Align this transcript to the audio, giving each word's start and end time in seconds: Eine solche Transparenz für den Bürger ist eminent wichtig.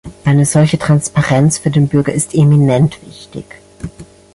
Eine 0.25 0.47
solche 0.47 0.79
Transparenz 0.79 1.59
für 1.59 1.69
den 1.69 1.87
Bürger 1.87 2.11
ist 2.11 2.33
eminent 2.33 3.05
wichtig. 3.05 3.61